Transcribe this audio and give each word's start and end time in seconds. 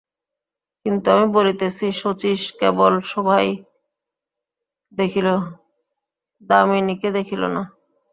কিন্তু 0.85 1.07
আমি 1.15 1.27
বলিতেছি 1.37 1.85
শচীশ 2.01 2.41
কেবল 2.59 2.93
শোভাই 3.11 3.47
দেখিল, 4.91 5.27
দামিনীকে 6.49 7.09
দেখিল 7.17 7.41
না। 7.55 7.63